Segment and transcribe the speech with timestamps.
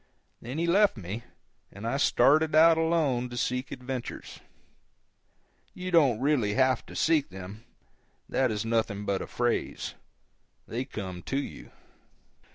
[0.41, 1.23] Then he left me,
[1.71, 4.39] and I started out alone to seek adventures.
[5.75, 11.69] You don't really have to seek them—that is nothing but a phrase—they come to you.